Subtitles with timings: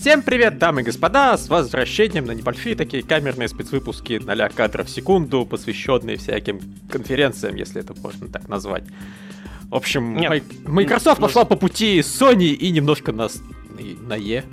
[0.00, 4.90] Всем привет, дамы и господа, с возвращением на небольшие такие камерные спецвыпуски 0 кадров в
[4.90, 6.58] секунду, посвященные всяким
[6.90, 8.84] конференциям, если это можно так назвать.
[9.68, 10.42] В общем, Нет.
[10.66, 13.42] Microsoft Ну, пошла по пути Sony и немножко нас
[14.00, 14.44] на Е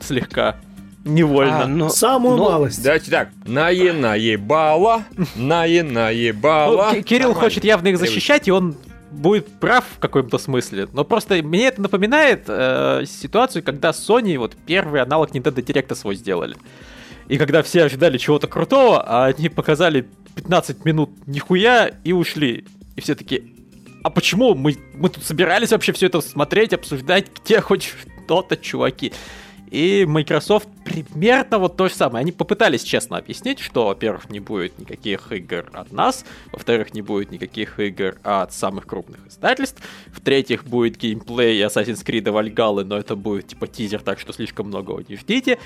[0.00, 0.56] слегка.
[1.04, 1.64] Невольно.
[1.64, 2.82] А, ну, Самую ну, малость.
[2.82, 3.28] Давайте так.
[3.44, 5.04] Нае наебала,
[5.36, 6.94] нае Ну, наебала.
[6.94, 7.40] Ки- Кирилл Нормально.
[7.50, 8.74] хочет явно их защищать, и он
[9.16, 10.88] будет прав в каком-то смысле.
[10.92, 16.14] Но просто мне это напоминает э, ситуацию, когда Sony вот первый аналог Nintendo Direct свой
[16.16, 16.56] сделали.
[17.28, 20.06] И когда все ожидали чего-то крутого, а они показали
[20.36, 22.64] 15 минут нихуя и ушли.
[22.94, 23.52] И все таки
[24.06, 29.12] а почему мы, мы тут собирались вообще все это смотреть, обсуждать, где хоть что-то, чуваки?
[29.70, 32.22] И Microsoft примерно вот то же самое.
[32.22, 37.30] Они попытались честно объяснить, что, во-первых, не будет никаких игр от нас, во-вторых, не будет
[37.30, 43.48] никаких игр от самых крупных издательств, в-третьих, будет геймплей Assassin's Creed Valhalla, но это будет
[43.48, 45.58] типа тизер, так что слишком многого не ждите.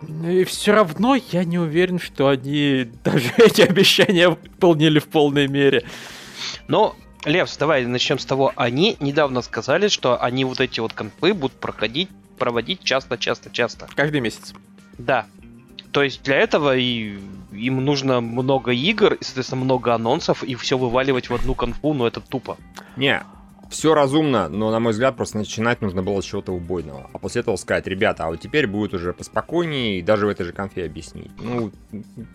[0.00, 5.48] Ну И все равно я не уверен, что они даже эти обещания выполнили в полной
[5.48, 5.84] мере.
[6.68, 8.52] Но, Левс, давай начнем с того.
[8.56, 13.88] Они недавно сказали, что они вот эти вот конфы будут проходить, проводить часто-часто-часто.
[13.94, 14.54] Каждый месяц.
[14.96, 15.26] Да.
[15.92, 17.18] То есть для этого и
[17.52, 22.06] им нужно много игр, и, соответственно, много анонсов, и все вываливать в одну конфу, но
[22.06, 22.56] это тупо.
[22.96, 23.22] Не,
[23.70, 27.10] все разумно, но, на мой взгляд, просто начинать нужно было с чего-то убойного.
[27.12, 30.44] А после этого сказать, ребята, а вот теперь будет уже поспокойнее, и даже в этой
[30.46, 31.30] же конфе объяснить.
[31.40, 31.70] Ну,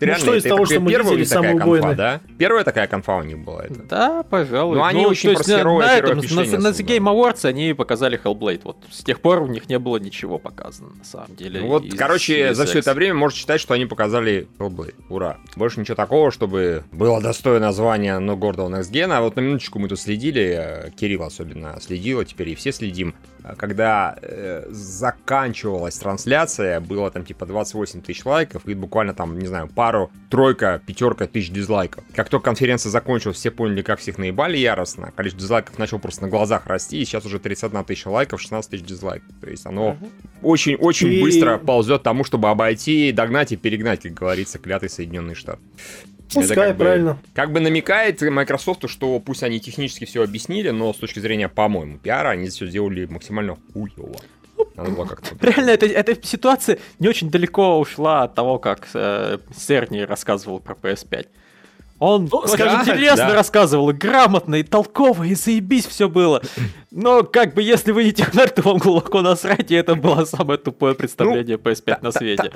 [0.00, 2.20] реально, что из это того, что мы первая видели, такая конфа, да?
[2.38, 3.82] Первая такая конфа у них была это.
[3.88, 4.76] Да, пожалуй.
[4.76, 6.84] Ну, они очень то есть просто на- херовое- на, этом, на, на The.
[6.84, 8.60] Game Awards они показали Hellblade.
[8.64, 11.60] Вот с тех пор у них не было ничего показано, на самом деле.
[11.60, 12.86] Ну вот, из короче, Series за все X.
[12.86, 14.94] это время можно считать, что они показали Hellblade.
[15.08, 15.38] Ура.
[15.56, 19.12] Больше ничего такого, чтобы было достойное название No Gordon Next Gen.
[19.12, 20.90] А вот на минуточку мы тут следили, э,
[21.24, 23.14] Кирилл особенно следил, а теперь и все следим.
[23.42, 29.46] А Когда э, заканчивалась трансляция, было там типа 28 тысяч лайков и буквально там, не
[29.46, 32.04] знаю, пару, тройка, пятерка тысяч дизлайков.
[32.14, 35.12] Как только конференция закончилась, все поняли, как всех наебали яростно.
[35.14, 38.84] Количество дизлайков начало просто на глазах расти, и сейчас уже 31 тысяча лайков, 16 тысяч
[38.84, 39.28] дизлайков.
[39.40, 39.98] То есть оно
[40.42, 45.34] очень-очень И- быстро ползет к тому, чтобы обойти, догнать и перегнать, как говорится, клятый Соединенные
[45.34, 45.60] Штаты.
[46.32, 47.18] Пускай, Это как бы- правильно.
[47.34, 51.98] Как бы намекает Microsoft, что пусть они технически все объяснили, но с точки зрения, по-моему,
[51.98, 54.16] пиара, они все сделали максимально хуево.
[54.76, 55.34] Надо было как-то...
[55.46, 60.74] Реально, эта, эта ситуация не очень далеко ушла от того, как э, Серни рассказывал про
[60.74, 61.26] PS5.
[62.00, 63.34] Он Ну, очень так, интересно да.
[63.34, 66.42] рассказывал, и грамотно, и толково, и заебись все было.
[66.90, 70.58] Но как бы если вы не технарь, то вам глубоко насрать, и это было самое
[70.58, 72.50] тупое представление PS5 на та- свете.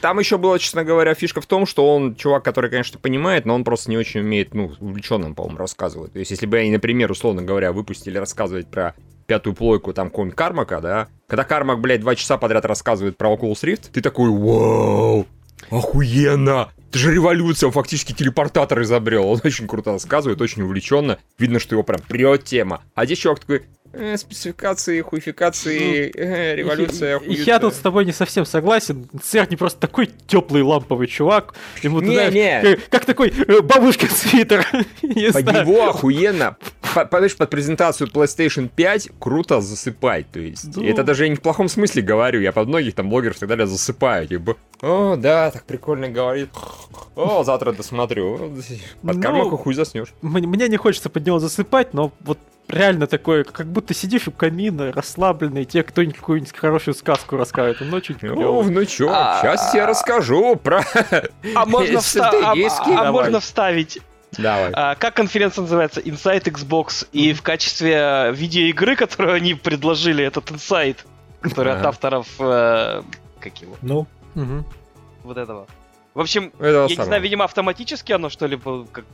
[0.00, 3.54] Там еще была, честно говоря, фишка в том, что он чувак, который, конечно, понимает, но
[3.54, 6.12] он просто не очень умеет, ну, увлеченным, по-моему, рассказывать.
[6.12, 8.94] То есть, если бы они, например, условно говоря, выпустили рассказывать про
[9.26, 13.62] пятую плойку там какого-нибудь Кармака, да, когда Кармак, блядь, два часа подряд рассказывает про Oculus
[13.62, 15.26] Rift, ты такой, вау,
[15.70, 19.26] охуенно, это же революция, он фактически телепортатор изобрел.
[19.26, 21.18] Он очень круто рассказывает, очень увлеченно.
[21.38, 22.82] Видно, что его прям прет тема.
[22.94, 23.64] А здесь чувак такой,
[23.98, 29.08] «Э, спецификации, хуификации, э, революция, и Я тут с тобой не совсем согласен.
[29.22, 31.54] Серни просто такой теплый ламповый чувак.
[31.82, 32.76] Ему, Не, знаешь, не.
[32.76, 34.64] Как, как такой э, бабушкин свитер.
[35.32, 35.66] Под знаю.
[35.66, 36.56] него охуенно.
[36.94, 40.30] По- Понимаешь, под презентацию PlayStation 5 круто засыпать.
[40.30, 40.84] То есть, Ну.
[40.84, 42.40] это даже я не в плохом смысле говорю.
[42.40, 44.26] Я под многих там блогеров и так далее засыпаю.
[44.26, 46.48] Типа, о, да, так прикольно говорит.
[47.16, 48.54] О, завтра досмотрю.
[49.02, 49.22] Под Ну.
[49.22, 50.08] кармаку хуй заснешь.
[50.22, 54.92] Мне не хочется под него засыпать, но вот реально такое, как будто сидишь у камина,
[54.92, 57.80] расслабленный, тебе кто-нибудь какую-нибудь хорошую сказку расскажет.
[57.82, 58.70] Он очень О, клёвый.
[58.74, 59.38] ну чё, А.
[59.40, 60.82] сейчас я расскажу про...
[61.54, 64.00] А можно, вста- а- а- а можно вставить
[64.36, 64.70] Давай.
[64.74, 66.00] А, как конференция называется?
[66.02, 67.08] Inside Xbox.
[67.12, 70.98] И в качестве э, видеоигры, которую они предложили, этот Inside,
[71.40, 72.26] который от авторов...
[72.38, 73.02] э,
[73.40, 73.76] как его?
[73.80, 74.06] Ну.
[75.24, 75.66] Вот этого.
[76.14, 78.60] В общем, Этого я не знаю, видимо, автоматически оно что ли,
[78.92, 79.04] как,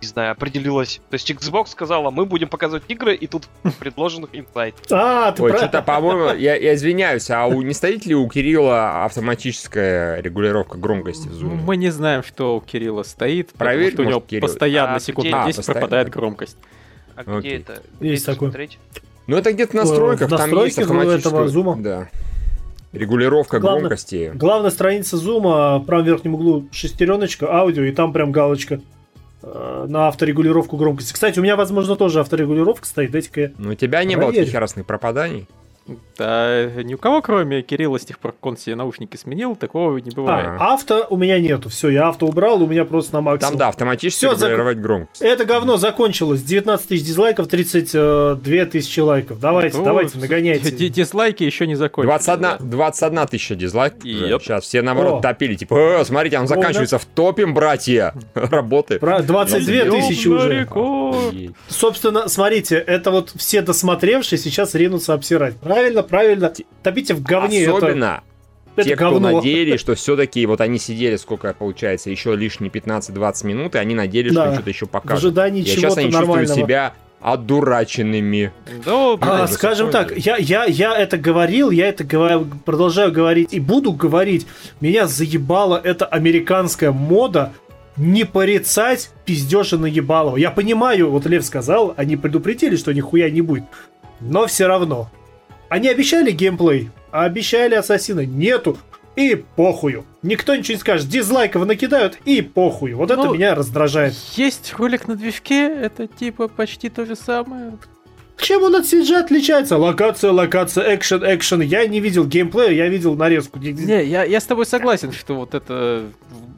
[0.00, 1.00] не знаю, определилось.
[1.10, 3.48] То есть Xbox сказала, мы будем показывать игры, и тут
[3.80, 4.74] предложенных Inside.
[4.90, 5.62] а, ты Ой, прав.
[5.62, 11.28] что-то, по-моему, я, я извиняюсь, а у, не стоит ли у Кирилла автоматическая регулировка громкости
[11.28, 11.60] в зуме?
[11.64, 14.42] Мы не знаем, что у Кирилла стоит, Проверь, потому что у него Кирилл.
[14.42, 15.80] постоянно А, секунд на А, 10 постоянно.
[15.80, 16.56] пропадает громкость.
[17.16, 17.38] А Окей.
[17.40, 17.82] где это?
[18.00, 18.50] Где Есть такое.
[18.50, 18.78] смотреть?
[19.26, 21.18] Ну, это где-то в настройках, в там есть автоматическая...
[21.32, 21.76] этого зума.
[21.78, 22.08] Да.
[22.92, 24.30] Регулировка Главное- громкости.
[24.34, 28.80] Главная страница зума, в правом верхнем углу шестереночка, аудио, и там прям галочка э,
[29.42, 31.12] на авторегулировку громкости.
[31.12, 33.10] Кстати, у меня, возможно, тоже авторегулировка стоит.
[33.10, 33.52] Дайте-ка.
[33.58, 34.42] Ну, у тебя не было Проверь.
[34.42, 35.46] таких яростных пропаданий?
[36.16, 39.96] Да, ни у кого, кроме Кирилла, с тех пор, как он себе наушники сменил, такого
[39.98, 40.48] не бывает.
[40.58, 41.68] А, авто у меня нету.
[41.68, 43.52] Все, я авто убрал, у меня просто на максимум.
[43.52, 45.22] Там, да, автоматически зак- регулировать громкость.
[45.22, 46.42] Это говно закончилось.
[46.42, 49.38] 19 тысяч дизлайков, 32 тысячи лайков.
[49.40, 50.70] Давайте, Ну, давайте, нагоняйте.
[50.70, 52.24] ди- Дизлайки еще не закончились.
[52.24, 54.04] 21, 21 тысяча дизлайков.
[54.04, 54.42] Еп.
[54.42, 55.20] Сейчас все наоборот О.
[55.22, 55.54] топили.
[55.54, 58.12] Типа, «Э, смотрите, он заканчивается в топим, братья.
[58.34, 59.00] Работает.
[59.00, 60.66] Про 22 Ёб тысячи уже.
[61.68, 65.56] Собственно, смотрите, это вот все досмотревшие сейчас ринутся обсирать.
[65.56, 66.52] Правильно, правильно.
[66.82, 67.62] Топите в говне.
[67.62, 68.22] это- Особенно
[68.76, 69.36] это, те, кто говно.
[69.36, 74.32] надеялись, что все-таки вот они сидели, сколько получается, еще лишние 15-20 минут, и они надеялись,
[74.32, 74.46] Да.
[74.46, 75.24] что что-то еще В покажут.
[75.24, 76.56] ожидании Я сейчас они чувствуют нормального.
[76.60, 78.52] себя одураченными.
[78.86, 83.60] Да, А, скажем так, я, я, я это говорил, я это говорю, продолжаю говорить и
[83.60, 84.46] буду говорить.
[84.80, 87.52] Меня заебала эта американская мода
[87.96, 90.36] не порицать пиздежа наебалого.
[90.36, 93.64] Я понимаю, вот Лев сказал, они предупредили, что нихуя не будет.
[94.20, 95.10] Но все равно.
[95.68, 98.78] Они обещали геймплей, а обещали ассасина нету.
[99.16, 100.04] И похую.
[100.22, 101.08] Никто ничего не скажет.
[101.08, 102.96] Дизлайков накидают и похую.
[102.96, 104.14] Вот это Ну, меня раздражает.
[104.36, 107.78] Есть ролик на движке, это типа почти то же самое.
[108.40, 109.76] Чем он от CG отличается?
[109.76, 111.60] Локация, локация, экшен, экшен.
[111.60, 113.58] Я не видел геймплея, я видел нарезку.
[113.58, 116.04] Не, я, я с тобой согласен, что вот это...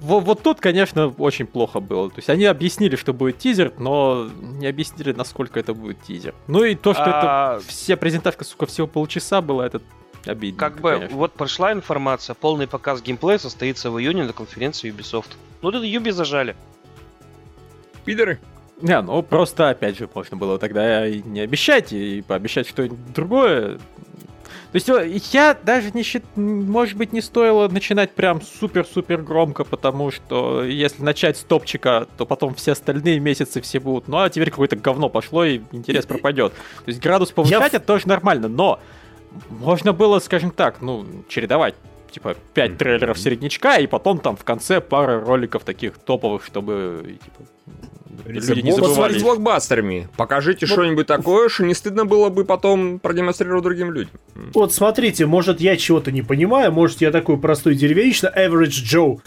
[0.02, 2.08] во- Вот, тут, конечно, очень плохо было.
[2.10, 6.34] То есть они объяснили, что будет тизер, но не объяснили, насколько это будет тизер.
[6.48, 9.80] Ну и то, что А, это вся презентажка, сука, всего полчаса была, это
[10.26, 10.58] обидно.
[10.60, 11.16] Как бы, конечно.
[11.16, 15.30] вот прошла информация, полный показ геймплея состоится в июне на конференции Ubisoft.
[15.62, 16.56] Ну, тут Юби зажали.
[18.04, 18.38] Пидоры.
[18.82, 23.78] Не, ну просто, опять же, можно было тогда и не обещать, и пообещать что-нибудь другое.
[24.72, 29.64] То есть э, я даже не считаю, может быть, не стоило начинать прям супер-супер громко,
[29.64, 34.30] потому что если начать с топчика, то потом все остальные месяцы все будут, ну а
[34.30, 36.52] теперь какое-то говно пошло, и интерес пропадет.
[36.52, 38.78] То есть градус повышать Я- это тоже нормально, но
[39.48, 41.74] можно было, скажем так, ну, чередовать
[42.12, 42.78] типа 5 Мгм.
[42.78, 47.42] трейлеров середнячка, и потом там в конце пара роликов таких топовых, чтобы типа,
[48.26, 49.18] люди не забывали.
[49.18, 50.08] с блокбастерами.
[50.16, 50.72] Покажите Вот.
[50.72, 54.12] что-нибудь такое, что не стыдно было бы потом продемонстрировать другим людям.
[54.54, 59.20] Вот смотрите, может я чего-то не понимаю, может я такой простой деревенщина, average Joe.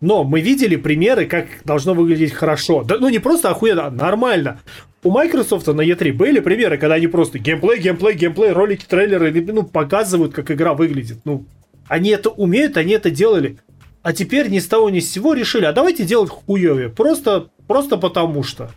[0.00, 2.82] Но мы видели примеры, как должно выглядеть хорошо.
[2.82, 4.60] Да, ну не просто охуенно, а нормально.
[5.02, 9.62] У Microsoft на E3 были примеры, когда они просто геймплей, геймплей, геймплей, ролики, трейлеры, ну,
[9.62, 11.18] показывают, как игра выглядит.
[11.24, 11.44] Ну,
[11.86, 13.58] они это умеют, они это делали.
[14.02, 16.88] А теперь ни с того ни с сего решили, а давайте делать хуевее.
[16.88, 18.70] Просто, просто потому что.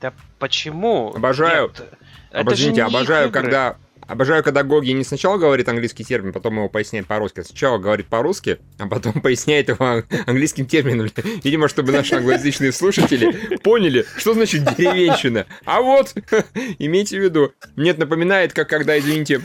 [0.00, 1.12] Да почему?
[1.14, 1.68] Обожаю.
[1.68, 1.88] Нет,
[2.30, 3.40] это же Обождите, обожаю, игры.
[3.42, 3.76] когда...
[4.06, 7.42] Обожаю, когда Гоги не сначала говорит английский термин, потом его поясняет по-русски.
[7.42, 11.10] Сначала говорит по-русски, а потом поясняет его ан- английским термином.
[11.44, 15.44] Видимо, чтобы наши англоязычные слушатели поняли, что значит деревенщина.
[15.66, 16.14] А вот,
[16.78, 17.52] имейте в виду.
[17.76, 19.42] Мне это напоминает, как когда, извините,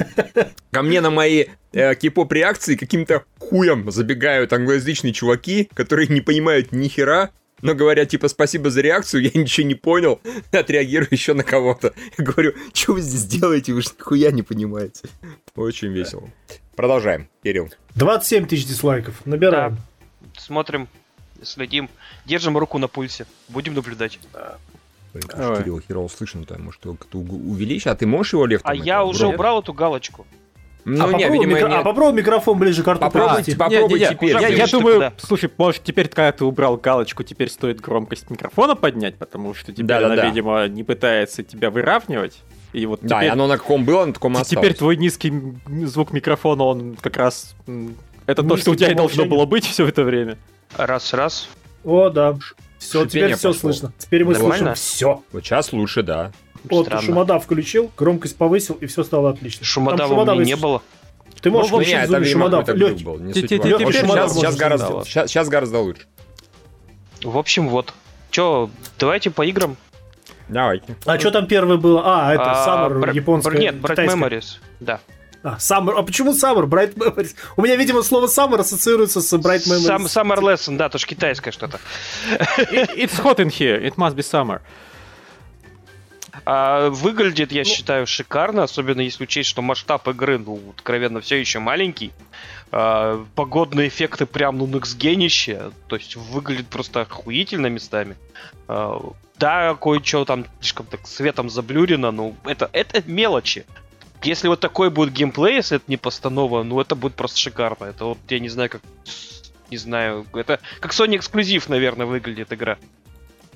[0.71, 6.71] ко мне на мои э, кей-поп реакции каким-то хуем забегают англоязычные чуваки, которые не понимают
[6.71, 7.31] ни хера,
[7.63, 10.19] но говорят, типа, спасибо за реакцию, я ничего не понял,
[10.51, 11.93] отреагирую еще на кого-то.
[12.17, 15.07] Я говорю, что вы здесь делаете, вы же нихуя не понимаете.
[15.55, 16.29] Очень весело.
[16.75, 17.69] Продолжаем, Кирилл.
[17.95, 19.25] 27 тысяч дизлайков.
[19.25, 19.77] Набираем.
[20.37, 20.89] Смотрим,
[21.41, 21.89] следим,
[22.25, 24.19] держим руку на пульсе, будем наблюдать.
[25.13, 25.55] Блин, Давай.
[25.55, 27.87] же Кирилл херово слышно-то, может, его как-то увеличить?
[27.87, 28.59] А ты можешь его, Лев?
[28.65, 30.27] А там, я это, уже убрал эту галочку.
[30.85, 33.55] Ну, а, не, попробуй видимо, микро- не- а попробуй микрофон ближе к рту Попробуйте, поднести.
[33.55, 34.29] попробуй Не-не-не, теперь.
[34.41, 35.13] Я, я думаю, тогда.
[35.17, 39.85] слушай, может теперь, когда ты убрал галочку, теперь стоит громкость микрофона поднять, потому что теперь
[39.85, 40.13] Да-да-да.
[40.13, 42.41] она, видимо, не пытается тебя выравнивать.
[42.73, 44.77] И вот Да, и теперь, оно на каком было, на таком и т- теперь осталось.
[44.77, 45.31] твой низкий
[45.85, 47.55] звук микрофона, он как раз...
[48.25, 50.37] Это то, Низкий что у тебя и должно было быть все это время.
[50.77, 51.47] Раз, раз.
[51.83, 52.35] О, да.
[52.79, 53.59] Все, Шипение теперь все пошло.
[53.71, 53.93] слышно.
[53.97, 54.57] Теперь мы Нормально?
[54.57, 55.23] слышим все.
[55.31, 56.31] Вот сейчас лучше, да.
[56.69, 57.01] Вот, Странно.
[57.03, 59.59] шумодав включил, громкость повысил, и все стало отлично.
[59.59, 60.81] Там Шумодава у шумодав меня не было.
[61.41, 62.65] Ты можешь Ну, включить видимо, шумодав.
[63.03, 66.03] был, не Сейчас, гораздо, сейчас, сейчас гораздо лучше.
[67.23, 67.93] В общем, вот.
[68.31, 69.75] Че, давайте по играм.
[70.47, 70.95] Давайте.
[71.05, 72.01] А что там первое было?
[72.05, 73.57] А, это А, Summer японская.
[73.59, 74.17] Нет, Bright китайская.
[74.17, 74.45] Memories.
[74.79, 74.99] Да.
[75.43, 75.93] А, Summer.
[75.97, 76.65] А почему Summer?
[76.65, 77.35] Bright Memories.
[77.57, 79.79] У меня, видимо, слово Summer ассоциируется с Bright Memories.
[79.85, 81.79] Сам, Summer Lesson, да, тоже китайское что-то.
[82.71, 84.61] It's hot in here, it must be summer.
[86.45, 87.57] А, выглядит, Ну.
[87.57, 92.11] я считаю, шикарно, особенно если учесть, что масштаб игры, ну, откровенно, все еще маленький.
[92.71, 95.71] А, погодные эффекты прям, ну, наксгенище.
[95.87, 98.15] То есть выглядит просто охуительно местами.
[98.67, 98.99] А,
[99.37, 103.65] да, кое-что там слишком так светом заблюрено, ну, это, это мелочи.
[104.23, 107.85] Если вот такой будет геймплей, если это не постанова, ну, это будет просто шикарно.
[107.85, 108.81] Это вот, я не знаю, как...
[109.69, 112.77] Не знаю, это как Sony эксклюзив, наверное, выглядит игра.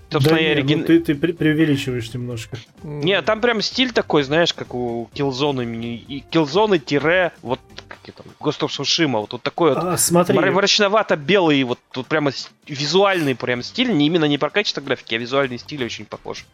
[0.10, 2.58] Собственно, Да не, оригин- ну ты, ты пре- преувеличиваешь немножко.
[2.84, 7.60] Не, там прям стиль такой, знаешь, как у Killzone и Killzone тире вот
[7.90, 12.08] как это, Ghost of Tsushima, вот, вот такой вот А, смотри, мра- мрачновато-белый, вот тут
[12.08, 12.32] прямо
[12.68, 16.46] визуальный прям стиль, не именно не про качество графики, а визуальный стиль очень похож.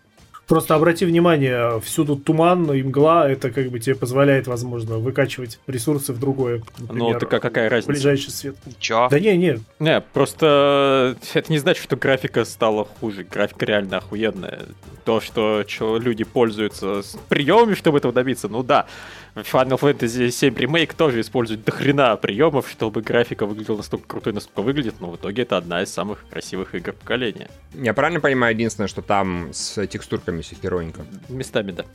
[0.54, 6.14] Просто обрати внимание, всюду туман и мгла, это как бы тебе позволяет, возможно, выкачивать ресурсы
[6.14, 6.62] в другое.
[6.78, 7.92] Ну, так а какая разница?
[7.92, 8.56] ближайший свет.
[8.78, 9.08] Чё?
[9.10, 13.24] Да не, не, Не, просто это не значит, что графика стала хуже.
[13.24, 14.60] Графика реально охуенная.
[15.06, 18.86] То, что чё люди пользуются приемами, чтобы этого добиться, ну да.
[19.36, 24.96] Final Fantasy 7 Remake тоже использует дохрена приемов, чтобы графика выглядела настолько крутой, насколько выглядит,
[25.00, 27.50] но в итоге это одна из самых красивых игр поколения.
[27.74, 31.06] Я правильно понимаю, единственное, что там с текстурками все херовенько.
[31.30, 31.86] Местами, да.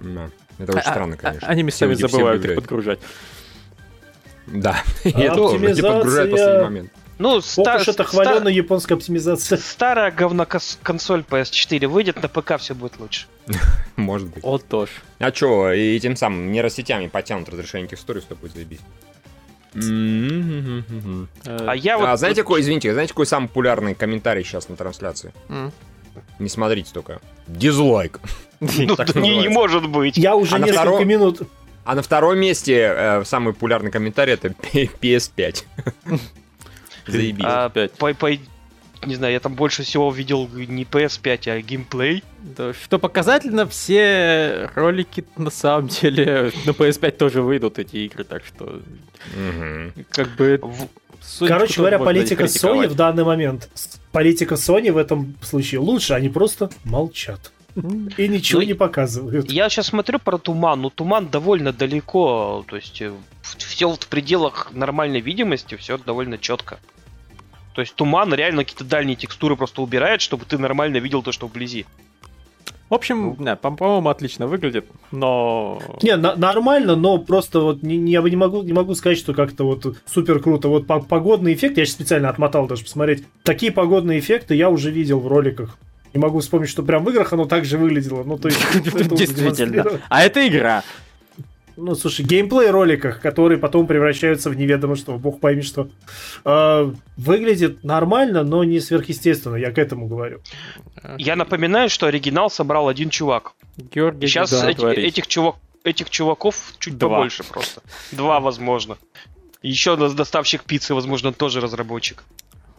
[0.00, 0.30] Да.
[0.58, 1.48] Это очень А- странно, а- конечно.
[1.48, 3.00] Они местами всем забывают их подгружать.
[4.46, 5.92] Да, и это тоже не Оптимизация.
[5.92, 6.92] подгружает в последний момент.
[7.22, 9.56] Ну, ох ста- уж это хваленая японская оптимизация.
[9.56, 10.44] старая говно
[10.82, 13.26] консоль PS4 выйдет, на ПК все будет лучше.
[13.96, 14.42] Может быть.
[14.42, 14.90] Вот тоже.
[15.20, 18.80] А чё, и тем самым нейросетями потянут разрешение текстуры, что будет заебись.
[21.46, 22.08] А я вот...
[22.08, 25.32] А знаете, какой, извините, знаете, какой самый популярный комментарий сейчас на трансляции?
[26.40, 27.20] Не смотрите только.
[27.46, 28.20] Дизлайк.
[28.60, 30.16] Ну, не, может быть.
[30.16, 31.42] Я уже А на несколько минут...
[31.84, 35.64] А на втором месте э, самый популярный комментарий это PS5.
[37.06, 37.44] Заебись.
[37.46, 38.38] А, по- по-
[39.06, 42.22] не знаю, я там больше всего видел не PS5, а геймплей.
[42.56, 48.44] Да, что показательно, все ролики на самом деле на PS5 тоже выйдут эти игры, так
[48.44, 48.80] что
[50.10, 50.58] как бы...
[50.62, 50.88] В-
[51.24, 52.44] Соньку Короче говоря, политика.
[52.44, 53.68] Sony в данный момент,
[54.10, 57.52] политика Sony в этом случае лучше, они просто молчат.
[57.74, 59.50] И ничего Ну, не показывают.
[59.50, 63.02] Я сейчас смотрю про туман, ну туман довольно далеко, то есть
[63.58, 66.78] все в пределах нормальной видимости, все довольно четко.
[67.74, 71.46] То есть туман реально какие-то дальние текстуры просто убирает, чтобы ты нормально видел то, что
[71.46, 71.86] вблизи.
[72.90, 73.36] В общем, Ну.
[73.38, 75.80] да, по- по-моему, отлично выглядит, но...
[76.02, 79.16] Не, на- нормально, но просто вот не, не- я бы не могу, не могу сказать,
[79.16, 80.68] что как-то вот супер круто.
[80.68, 83.24] Вот по- погодный эффект, я сейчас специально отмотал даже посмотреть.
[83.44, 85.78] Такие погодные эффекты я уже видел в роликах.
[86.14, 88.22] Не могу вспомнить, что прям в играх оно так же выглядело.
[88.24, 88.60] Ну, то есть,
[89.08, 90.00] Действительно.
[90.08, 90.82] А это игра.
[91.76, 95.88] Ну, слушай, геймплей роликах, которые потом превращаются в неведомо что, бог пойми что.
[96.44, 100.40] э, выглядит нормально, но не сверхъестественно, я к этому говорю.
[101.16, 103.52] Я напоминаю, что оригинал собрал один чувак.
[103.78, 107.08] Георгий Сейчас да, эти- этих, чувак, этих чуваков чуть Два.
[107.08, 107.80] побольше просто.
[108.12, 108.98] Два, возможно.
[109.62, 112.22] Еще нас доставщик пиццы, возможно, тоже разработчик.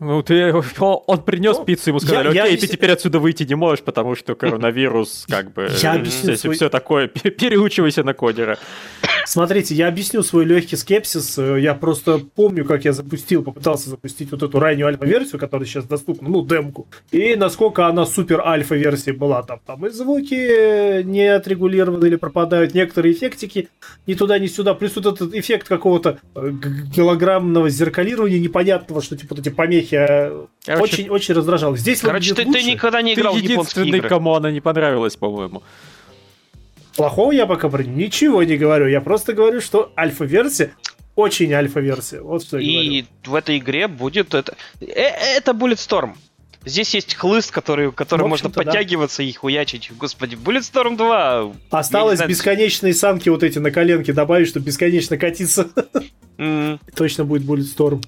[0.03, 3.19] Ну, ты, он принес Ну, пиццу, ему сказали, я- я окей, объяс- ты теперь отсюда
[3.19, 7.29] выйти не можешь, потому что коронавирус, как бы, Я объясню здесь свой- все такое, пе-
[7.31, 8.57] переучивайся на кодера.
[9.25, 11.37] Смотрите, я объясню свой легкий скепсис.
[11.37, 15.85] Э, Я просто помню, как я запустил, попытался запустить вот эту раннюю альфа-версию, которая сейчас
[15.85, 16.87] доступна, ну, демку.
[17.11, 19.43] И насколько она супер альфа-версия была.
[19.43, 23.69] Там, там и звуки э, не отрегулированы или пропадают, некоторые эффектики
[24.07, 24.73] ни туда, ни сюда.
[24.73, 26.51] Плюс вот этот эффект какого-то э,
[26.95, 31.77] голограммного зеркалирования непонятного, что типа вот эти помехи э, Короче, очень, очень раздражало.
[31.77, 34.09] Здесь Короче, ты, ты никогда не Ты играл в японские единственный, игры.
[34.09, 35.63] кому она не понравилась, по-моему.
[36.95, 38.87] Плохого я пока про ничего не говорю.
[38.87, 40.75] Я просто говорю, что альфа-версия
[41.15, 42.21] очень альфа-версия.
[42.21, 42.91] Вот что я говорю.
[42.91, 44.55] И в этой игре будет это...
[44.81, 44.85] э,
[45.37, 46.13] Это Bulletstorm.
[46.65, 48.71] Здесь есть хлыст, который, который можно общем-то, да.
[48.71, 49.91] подтягиваться и хуячить.
[49.97, 51.51] Господи, Bulletstorm 2.
[51.71, 55.67] Осталось Я знаю, бесконечные санки вот эти на коленке добавить, чтобы бесконечно катиться.
[56.37, 58.01] м, Точно будет Bulletstorm.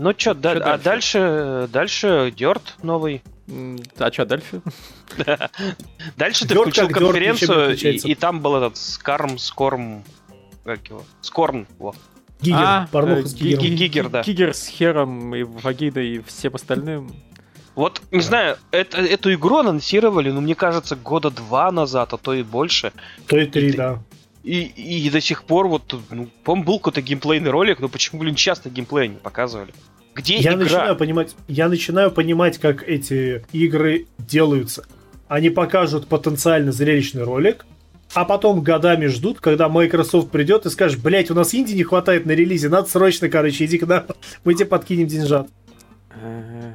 [0.00, 1.68] Ну чё, да- а дальше?
[1.70, 3.22] дальше, Дёрт новый.
[3.98, 4.62] А что дальше?
[6.16, 10.04] Дальше ты включил конференцию, и, там был этот Скарм, Скорм...
[10.64, 11.02] Как его?
[11.20, 11.66] Скорн.
[11.78, 11.94] Во.
[12.40, 13.64] Гигер, А, порнуха с Ги- Гигером.
[13.64, 14.22] Ги- Гигер, да.
[14.22, 17.12] Гигер с Хером и Вагидой и всем остальным.
[17.74, 22.32] Вот, не знаю, это, эту игру анонсировали, ну, мне кажется, года два назад, а то
[22.32, 22.92] и больше.
[23.26, 23.98] То и три, И да.
[24.50, 28.34] И, и до сих пор вот, ну, по-моему, был какой-то геймплейный ролик, но почему, блин,
[28.34, 29.72] часто геймплей не показывали?
[30.12, 30.64] Где Я игра?
[30.64, 34.84] начинаю понимать, я начинаю понимать, как эти игры делаются.
[35.28, 37.64] Они покажут потенциально зрелищный ролик,
[38.12, 42.26] а потом годами ждут, когда Microsoft придет и скажет, блять, у нас инди не хватает
[42.26, 44.02] на релизе, надо срочно, короче, иди к нам,
[44.44, 45.48] мы тебе подкинем деньжат.
[46.20, 46.72] Э,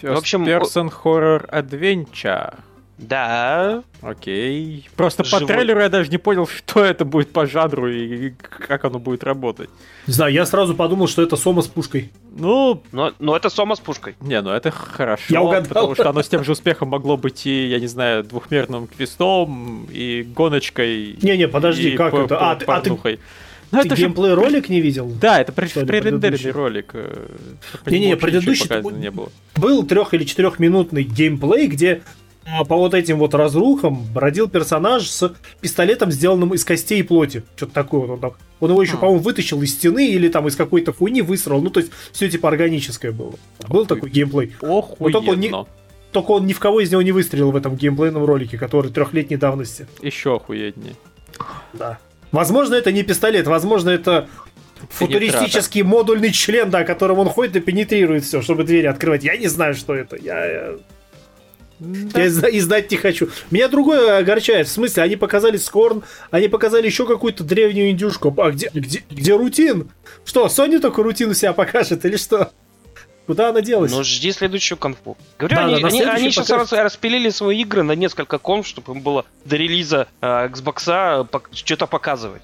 [0.00, 2.54] В First общем, Person Horror Adventure.
[2.98, 3.82] Да.
[4.02, 4.88] Окей.
[4.96, 5.46] Просто по Живой.
[5.46, 9.68] трейлеру я даже не понял, что это будет по жанру и как оно будет работать.
[10.06, 12.10] Не знаю, я сразу подумал, что это Сома с пушкой.
[12.36, 14.14] Ну, Но, но это Сома с пушкой.
[14.20, 15.24] не, ну это хорошо.
[15.28, 15.68] Я угадал.
[15.68, 19.86] Потому что оно с тем же успехом могло быть и, я не знаю, двухмерным квестом,
[19.90, 21.18] и гоночкой.
[21.22, 22.28] Не-не, подожди, и как по- это?
[22.36, 23.20] по- А, ты- а ты- порнухой.
[23.72, 25.10] Ну, Ты это же- геймплей ролик не видел?
[25.20, 26.50] Да, это предыдущий?
[26.52, 26.90] ролик.
[26.92, 27.26] э,
[27.84, 28.68] по Не-не, предыдущий
[29.00, 29.30] не было.
[29.56, 32.02] Был трех- или четырехминутный геймплей, где
[32.68, 37.42] по вот этим вот разрухам бродил персонаж с пистолетом, сделанным из костей и плоти.
[37.56, 38.32] Что-то такое вот он там.
[38.60, 38.98] Он его еще, А.
[38.98, 41.60] по-моему, вытащил из стены или там из какой-то хуйни высрал.
[41.62, 43.34] Ну, то есть, все типа органическое было.
[43.68, 44.54] Был такой геймплей.
[44.60, 45.66] только он не- Охуенно.
[46.12, 49.36] Только он ни в кого из него не выстрелил в этом геймплейном ролике, который трехлетней
[49.36, 49.86] давности.
[50.00, 50.94] Еще охуеннее.
[51.72, 51.98] Да.
[52.30, 54.28] Возможно, это не пистолет, возможно, это
[54.90, 59.24] футуристический модульный член, да, которым он ходит и пенетрирует все, чтобы двери открывать.
[59.24, 60.16] Я не знаю, что это.
[60.16, 60.74] Я, я-
[62.14, 63.28] я и зна- и знать не хочу.
[63.50, 64.68] Меня другое огорчает.
[64.68, 68.34] В смысле, они показали Скорн, они показали еще какую-то древнюю индюшку.
[68.38, 69.90] А где, где, где рутин?
[70.24, 72.50] Что, Sony только рутину себя покажет или что?
[73.26, 73.90] Куда она делась?
[73.90, 75.16] Ну, жди следующую конфу.
[75.38, 76.72] Говорю, Да, они, да, они, они сейчас покажут.
[76.72, 82.42] распилили свои игры на несколько конф, чтобы им было до релиза э, Xbox что-то показывать.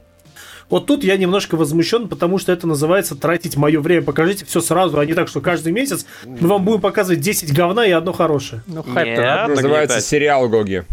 [0.70, 4.02] Вот тут я немножко возмущен, потому что это называется тратить мое время.
[4.02, 7.84] Покажите все сразу, а не так, что каждый месяц мы вам будем показывать 10 говна
[7.84, 8.62] и одно хорошее.
[8.68, 8.94] Ну, Нет.
[8.94, 10.04] хайп-то надо Называется нагнетать.
[10.04, 10.84] сериал Гоги.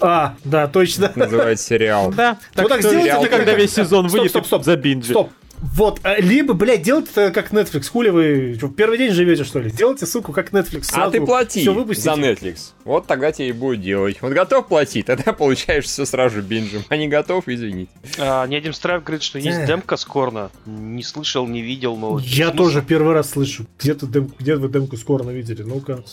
[0.00, 1.12] А, да, точно.
[1.14, 2.12] Называется сериал.
[2.16, 4.60] Да, так, так сделайте это когда весь сезон Стоп, выйдет, стоп, стоп.
[4.62, 5.10] ты забинджи.
[5.12, 5.30] Стоп.
[5.72, 7.88] Вот, а, либо, блядь, делайте это как Netflix.
[7.90, 9.70] Хули вы что, в первый день живете, что ли?
[9.70, 10.90] Делайте, суку, как Netflix.
[10.92, 12.14] А ты плати все выпустите.
[12.14, 12.72] за Netflix.
[12.84, 14.18] Вот тогда тебе и будет делать.
[14.20, 16.82] Вот готов платить, тогда получаешь все сразу же бинжем.
[16.88, 17.90] А не готов, извините.
[18.18, 20.50] А, ни один страйк говорит, что есть демка Скорна.
[20.66, 22.18] Не слышал, не видел, но...
[22.22, 23.66] Я тоже первый раз слышу.
[23.78, 24.30] Где, ты дем...
[24.38, 25.62] Где вы демку скоро видели?
[25.62, 26.04] Ну-ка.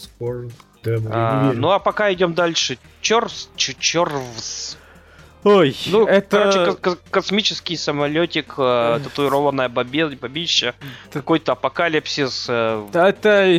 [0.83, 2.77] Демо, я А, ну а пока идем дальше.
[3.01, 4.77] Чорс, чё- чёрвс.
[5.43, 6.37] Ой, Ну, это...
[6.37, 10.75] короче, ко- ко- космический самолетик, э, татуированная бобе- бобища,
[11.11, 12.45] какой-то апокалипсис.
[12.47, 13.57] э, Да, Это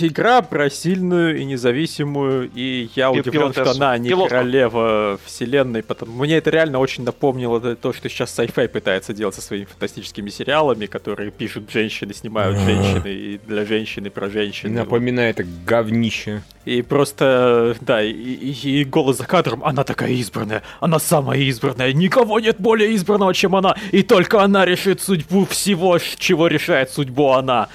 [0.00, 3.76] игра про сильную и независимую, и я Пи- удивлен, что пилотессу.
[3.82, 4.30] она не Пилотку.
[4.30, 9.34] королева вселенной, потому мне это реально очень напомнило то- то, что сейчас sci-fi пытается делать
[9.34, 14.72] со своими фантастическими сериалами, которые пишут женщины, снимают женщины и для женщины про женщин.
[14.72, 16.42] Напоминает это говнище.
[16.64, 21.92] И просто, да, и, и- и голос за кадром, она такая избранная, она самая избранная,
[21.92, 27.30] никого нет более избранного, чем она, и только она решит судьбу всего, чего решает судьбу
[27.32, 27.68] она.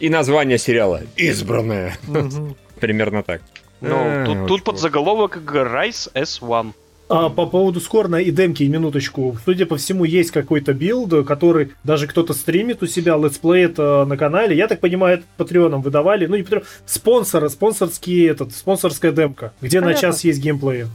[0.00, 1.96] И название сериала «Избранная».
[2.80, 3.42] Примерно так.
[3.80, 6.72] Ну, А, тут, тут под заголовок Rise S1.
[7.08, 9.36] А по поводу Scorn а и демки, минуточку.
[9.44, 14.16] Судя по всему, есть какой-то билд, который даже кто-то стримит у себя, летсплеит э, на
[14.16, 14.56] канале.
[14.56, 16.26] Я так понимаю, это патреоном выдавали.
[16.26, 20.00] Ну, не патреон, спонсора, спонсорский этот, спонсорская демка, где на Понятно.
[20.08, 20.86] час есть геймплеи.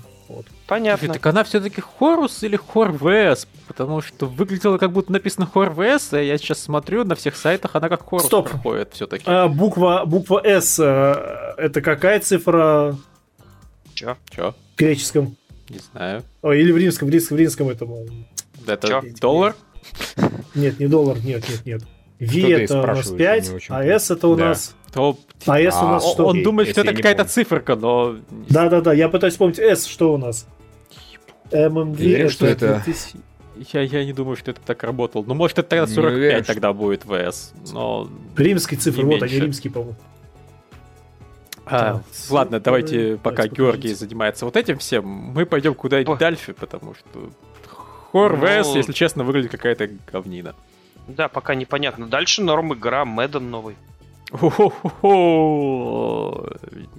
[0.70, 1.14] Понятно.
[1.14, 3.48] Так она все-таки Chorus или Chorvs?
[3.68, 7.90] Потому что выглядело как будто написано Chorvs, а я сейчас смотрю на всех сайтах, она
[7.90, 8.50] как Chorus Стоп.
[8.50, 9.24] проходит все-таки.
[9.26, 12.96] А буква, буква S, э, это какая цифра
[13.96, 14.16] Чё?
[14.30, 14.52] Чё?
[14.52, 15.36] в греческом?
[15.70, 16.24] Не знаю.
[16.44, 17.92] Ой, или в римском, в римском, в римском этом.
[18.68, 19.02] Это Чё?
[19.20, 19.56] доллар?
[20.54, 21.84] Нет, не доллар, нет, нет, нет.
[22.20, 24.50] V это у нас спрашивает, 5, не очень а S это у Да.
[24.50, 24.76] нас...
[24.94, 25.18] То...
[25.46, 26.26] А S у А, нас О- что?
[26.28, 28.18] Он думает, что это какая-то циферка, но...
[28.50, 30.46] Да-да-да, я пытаюсь вспомнить S, что у нас?
[31.52, 33.18] MMV Уверен, что это- 2000.
[33.74, 35.24] Я, я не думаю, что это так работало.
[35.28, 38.10] Ну, может, это тогда Не 45 уверен, что- тогда будет ВС, но...
[38.38, 39.96] Римские цифры, Не вот они римские, по-моему.
[41.66, 42.04] А, Да.
[42.30, 43.56] ладно, давайте, Давайте пока покажите.
[43.56, 47.30] Георгий занимается вот этим всем, мы пойдем куда-нибудь По- дальше, потому что...
[48.12, 50.56] Хор Ну- ВС, если честно, выглядит какая-то говнина.
[51.08, 52.08] Да, пока непонятно.
[52.08, 53.76] Дальше норм игра, Мэдден новый.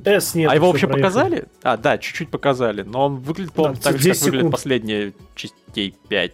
[0.04, 0.50] S нет.
[0.50, 1.02] а его вообще проехали.
[1.02, 1.44] показали?
[1.62, 4.50] А, да, чуть-чуть показали, но он выглядит, по-моему, Да, так же, 10 как секунд.
[4.52, 6.32] последние частей 5.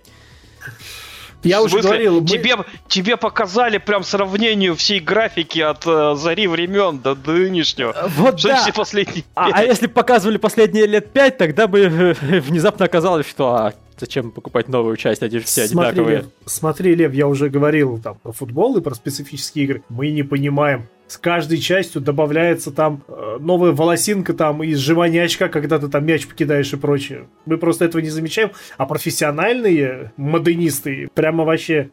[1.43, 2.57] Я уже говорил, мы- Тебе,
[2.89, 7.95] тебе показали прям сравнению всей графики от э, зари времен до нынешнего.
[8.17, 8.57] Вот Что да!
[8.63, 13.55] все последние А, а если показывали последние лет 5, тогда бы э, внезапно оказалось, что
[13.55, 16.17] а, зачем покупать новую часть, они же все Смотри, одинаковые.
[16.19, 19.83] Лев, смотри, Лев, я уже говорил там про футбол и про специфические игры.
[19.89, 20.87] Мы не понимаем.
[21.09, 26.05] С каждой частью добавляется там э, новая волосинка там и сжимание очка, когда ты там
[26.05, 27.29] мяч покидаешь и прочее.
[27.45, 28.51] Мы просто этого не замечаем.
[28.77, 31.91] А профессиональные моденисты прямо вообще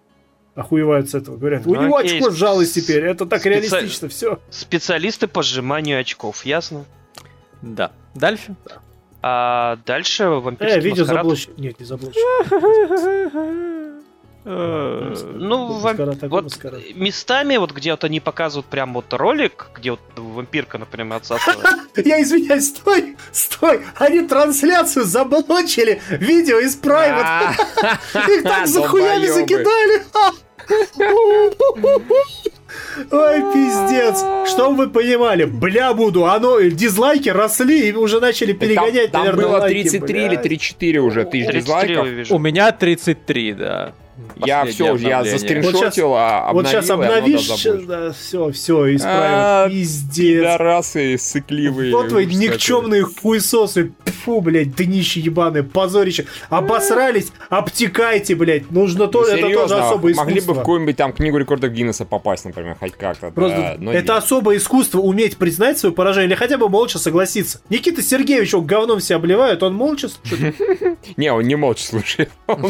[0.55, 1.37] охуевают с этого.
[1.37, 3.03] Говорят, у Ну, него окей, очко сжалось теперь.
[3.05, 4.39] Это так специ- реалистично, все.
[4.49, 6.85] Специалисты по сжиманию очков, ясно?
[7.61, 7.91] Да.
[8.15, 8.55] Дальше?
[9.25, 11.57] А дальше Э, вампирский видео маскарад.
[11.57, 12.21] Нет, не заблочено.
[14.45, 16.81] Э, Ну, вот маскарад.
[16.95, 21.65] местами, вот где вот они показывают прям вот ролик, где вот вампирка, например, отсасывает.
[22.05, 27.53] Я извиняюсь, стой, стой, они трансляцию заблочили, видео из Private.
[28.29, 29.39] Их так за хуями Долбоёбы.
[29.39, 30.03] закидали.
[33.11, 34.23] Ой, пиздец.
[34.49, 35.45] Что вы понимали?
[35.45, 36.25] Бля, буду.
[36.25, 40.41] Оно, дизлайки росли и уже начали перегонять, там, там наверное, было лайки, 33 или блядь.
[40.43, 41.61] 34 уже тысяч 33 я
[42.03, 42.31] дизлайков.
[42.31, 43.93] У меня 33, да.
[44.45, 49.71] Я все, я заскриншотил, а вот сейчас обновишь, да, да, все, все, А, исправил.
[49.71, 50.43] Пиздец.
[50.43, 51.93] Пидорасы сыкливые.
[51.93, 53.93] Вот твои никчемные хуесосы.
[54.23, 56.25] Фу, блядь, днище ебаные, позорище.
[56.49, 58.71] Обосрались, обтекайте, блядь.
[58.71, 60.53] Нужно то, Ну, это тоже особое могли бы в искусство.
[60.53, 63.31] какую-нибудь там книгу рекордов Гиннесса попасть, например, хоть как-то.
[63.31, 67.61] Просто да, это особое искусство уметь признать свое поражение или хотя бы молча согласиться.
[67.69, 70.55] Никита Сергеевич, он говном себя обливает, он молча слушает.
[71.17, 72.29] Не, он не молча слушает.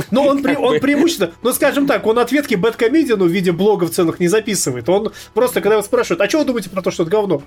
[0.10, 4.88] Но он, преимущественно, ну скажем так, он ответки бэткомедиану в виде блогов целых не записывает.
[4.90, 7.44] Он просто, когда его спрашивают, а что вы думаете про то, что это говно?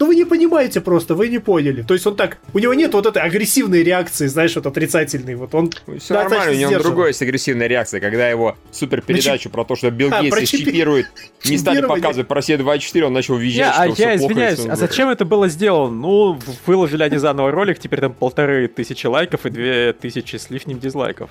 [0.00, 1.82] Ну вы не понимаете просто, вы не поняли.
[1.82, 5.34] То есть он так, у него нет вот этой агрессивной реакции, знаешь, вот отрицательной.
[5.34, 9.50] Вот он Все Да, нормально, у него другой есть агрессивная реакция, когда его супер передачу
[9.50, 11.06] про то, что Билл А, Гейтс чипирует,
[11.44, 14.66] не стали показывать про Россия 24, он начал визжать, а что всё я плохо, извиняюсь,
[14.66, 15.94] а зачем это было сделано?
[15.94, 20.78] Ну, выложили они заново ролик, теперь там полторы тысячи лайков и две тысячи с лишним
[20.78, 21.28] дизлайков.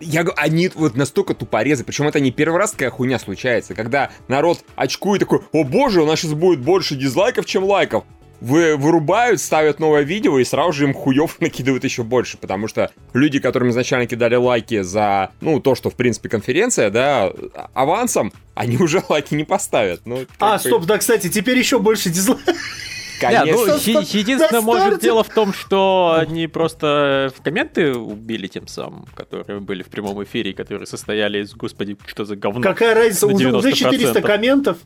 [0.00, 4.10] Я говорю, они вот настолько тупорезы, причем это не первый раз такая хуйня случается, когда
[4.28, 8.04] народ очкует такой, о боже, у нас сейчас будет больше дизлайков, чем лайков.
[8.40, 12.90] Вы, вырубают, ставят новое видео и сразу же им хуев накидывают еще больше, потому что
[13.12, 17.30] люди, которым изначально кидали лайки за, ну, то, что, в принципе, конференция, да,
[17.74, 20.00] авансом, они уже лайки не поставят.
[20.06, 22.56] Ну, А, бы, стоп, да, кстати, теперь еще больше дизлайков.
[23.22, 23.78] Не, ну, Конечно.
[23.78, 29.06] Со- е- единственное, может, дело в том, что они просто в комменты убили тем самым,
[29.14, 32.62] которые были в прямом эфире, которые состояли из, господи, что за говно.
[32.62, 33.74] Какая разница, уже, уже 90%.
[33.74, 34.78] 400 комментов.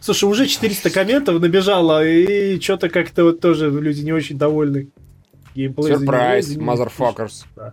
[0.00, 4.88] Слушай, уже 400 комментов набежало, и что-то как-то вот тоже люди не очень довольны.
[5.54, 7.44] Геймплей Сюрприз, motherfuckers.
[7.56, 7.72] Да.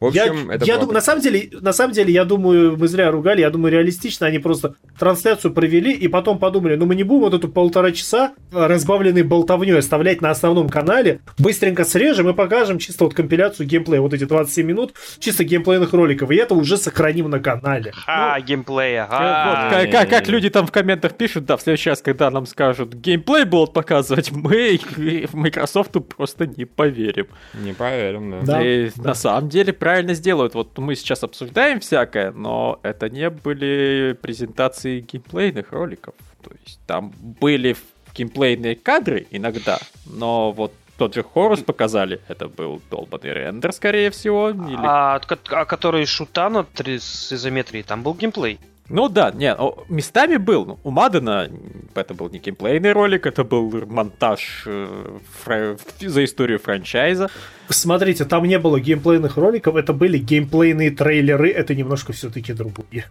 [0.00, 2.88] В Я, общем, это я думаю, на самом деле, на самом деле, я думаю, мы
[2.88, 7.02] зря ругали, я думаю, реалистично они просто трансляцию провели и потом подумали, ну мы не
[7.02, 12.34] будем вот эту полтора часа э, разбавленной болтовней оставлять на основном канале, быстренько срежем и
[12.34, 16.76] покажем чисто вот компиляцию геймплея, вот эти 27 минут чисто геймплейных роликов, и это уже
[16.76, 17.92] сохраним на канале.
[18.06, 19.04] А, геймплея.
[19.04, 19.70] Э, а.
[19.70, 22.46] вот, как, как- как люди там в комментах пишут, да, в следующий раз, когда нам
[22.46, 27.26] скажут, геймплей будут показывать, мы в Microsoft просто не поверим.
[27.54, 28.58] Не поверим, да.
[28.58, 28.64] Да.
[28.64, 30.54] И на самом деле правильно сделают.
[30.54, 36.14] Вот мы сейчас обсуждаем всякое, но это не были презентации геймплейных роликов.
[36.42, 37.76] То есть там были
[38.14, 44.50] геймплейные кадры иногда, но вот тот же Хорус показали, это был долбанный рендер, скорее всего.
[44.50, 48.58] или- А, а который шутана три- с изометрией, там был геймплей.
[48.90, 49.54] Ну да, не,
[49.90, 50.64] местами был.
[50.64, 51.50] Ну, У Мадена
[51.94, 57.28] это был не геймплейный ролик, это был монтаж э, фра- за историю франчайза.
[57.68, 63.04] Смотрите, там не было геймплейных роликов, это были геймплейные трейлеры, это немножко все-таки другое.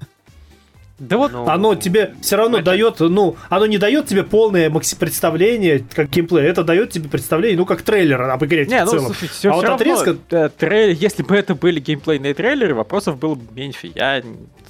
[0.99, 4.71] Да вот Ну, Оно тебе все равно это- дает, ну, оно не дает тебе полное
[4.71, 8.85] макси- представление, как геймплей, это дает тебе представление, ну, как трейлер об игре Не, в
[8.85, 9.05] ну целом.
[9.05, 13.91] слушай, все, А вот отрезка- если бы это были геймплейные трейлеры, вопросов было бы меньше.
[13.93, 14.23] Я,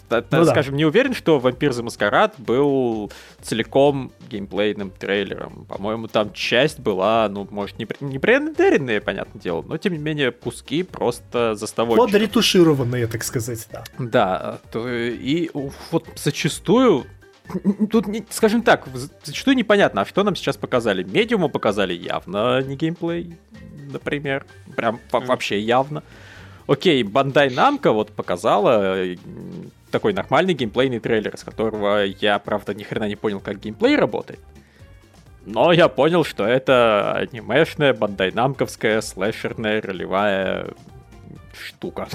[0.09, 0.45] Ну да.
[0.51, 5.65] скажем, не уверен, что Вампир за Маскарад был целиком геймплейным трейлером.
[5.67, 10.31] По-моему, там часть была, ну, может, не, не пререндеренная, понятное дело, но тем не менее
[10.31, 12.05] куски просто заставочные.
[12.05, 13.83] Подретушированные, так сказать, да.
[13.99, 15.49] Да, то, и
[15.91, 17.05] вот зачастую
[17.91, 18.87] Тут, скажем так,
[19.23, 21.03] зачастую непонятно, а что нам сейчас показали.
[21.03, 23.37] Медиуму показали явно не геймплей,
[23.89, 24.45] например.
[24.75, 26.03] Прям во- вообще явно.
[26.67, 29.15] Окей, Бандай Намка вот показала э,
[29.89, 34.39] такой нормальный геймплейный трейлер, с которого я, правда, ни хрена не понял, как геймплей работает.
[35.45, 40.73] Но я понял, что это анимешная, бандайнамковская, слэшерная, ролевая
[41.57, 42.09] штука.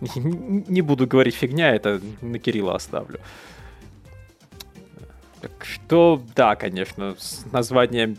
[0.14, 3.18] Не буду говорить фигня, это на Кирилла оставлю.
[5.40, 8.16] Так что, да, конечно, с названием...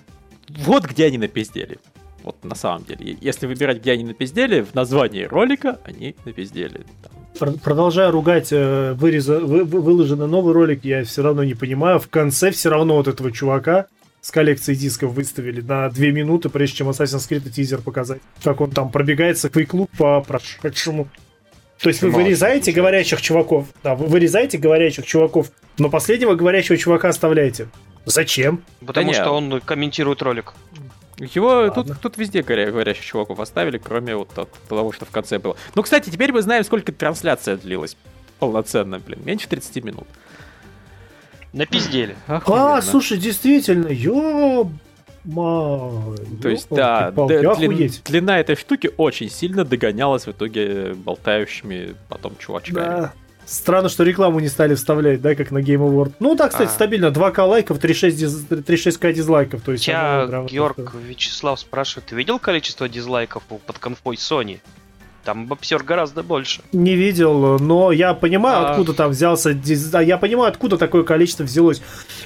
[0.49, 1.79] Вот где они напиздели.
[2.25, 3.15] Вот на самом деле.
[3.21, 6.81] Если выбирать, где они напиздели, в названии ролика они напиздели.
[7.03, 11.53] Там Пр- Продолжая ругать э, выреза- вы- вы- выложенный новый ролик, я все равно не
[11.53, 11.99] понимаю.
[11.99, 13.85] В конце все равно вот этого чувака
[14.21, 18.21] с коллекцией дисков выставили на две минуты, прежде чем Assassin's Creed и тизер показать.
[18.43, 21.07] Как он там пробегается к клуб по прошедшему.
[21.79, 26.75] То есть вы Мало вырезаете говорящих чуваков, да, вы вырезаете говорящих чуваков, но последнего говорящего
[26.77, 27.67] чувака оставляете.
[28.05, 28.63] Зачем?
[28.85, 29.13] Потому не.
[29.13, 30.53] что он комментирует ролик.
[31.17, 31.84] Его Ладно.
[31.84, 35.56] тут, тут везде говоря, говорящих чуваков оставили, кроме вот от того, что в конце было.
[35.73, 37.95] Ну, кстати, теперь мы знаем, сколько трансляция длилась.
[38.39, 40.08] Полноценно, блин, меньше 30 минут.
[41.54, 42.15] Напиздели.
[42.28, 42.82] А, Охуенно.
[42.82, 44.69] слушай, действительно, ё
[45.34, 52.36] То есть, да, д- длин- длина этой штуки очень сильно догонялась в итоге болтающими потом
[52.38, 52.75] чувачками.
[52.75, 53.13] Да.
[53.45, 56.13] Странно, что рекламу не стали вставлять, да, как на Game Award.
[56.19, 56.71] Ну, так, кстати, А.
[56.71, 57.12] стабильно.
[57.12, 59.62] 2к лайков, 3,6 диз- 3,6к дизлайков.
[59.62, 64.60] То есть, Тебя Георг Вячеслав спрашивает, ты видел количество дизлайков под конфой Sony?
[65.25, 66.61] Там боксер гораздо больше.
[66.71, 68.69] Не видел, но я понимаю, А.
[68.71, 69.53] откуда там взялся.
[69.53, 71.81] диз- да, Я понимаю, откуда такое количество взялось.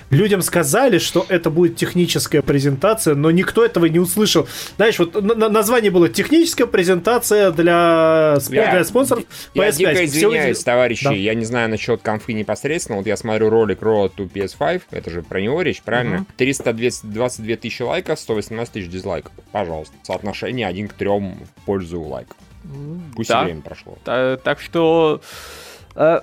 [0.09, 4.47] Людям сказали, что это будет техническая презентация, но никто этого не услышал.
[4.75, 9.77] Знаешь, вот на- на- название было техническая презентация для, Я- для спонсоров Я PS5.
[9.77, 11.12] дико Всё извиняюсь, товарищи, Да.
[11.13, 15.21] я не знаю насчет конфы непосредственно, вот я смотрю ролик Road to PS5, это же
[15.21, 16.25] про него речь, правильно?
[16.35, 19.31] 322 тысячи лайков, 118 тысяч дизлайков.
[19.53, 22.35] Пожалуйста, соотношение 1 к 3 в пользу лайков.
[23.15, 23.43] Пусть да.
[23.43, 23.97] время прошло.
[24.03, 25.21] Та- Так что
[25.95, 26.21] э,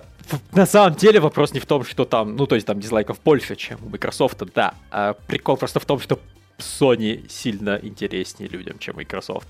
[0.53, 3.57] на самом деле вопрос не в том, что там, ну то есть там дизлайков больше,
[3.57, 4.75] чем у Microsoft, да.
[4.91, 6.19] А прикол просто в том, что
[6.59, 9.49] Sony сильно интереснее людям, чем Microsoft.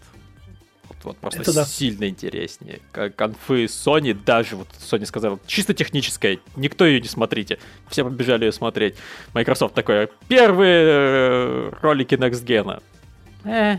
[0.88, 1.64] Вот, вот просто Это да.
[1.64, 2.80] сильно интереснее.
[2.92, 7.58] Конфы Sony, даже вот Sony сказал, чисто техническая, никто ее не смотрите.
[7.88, 8.96] Все побежали ее смотреть.
[9.34, 12.80] Microsoft такой, первые э, ролики Next Gen.
[13.44, 13.78] Э,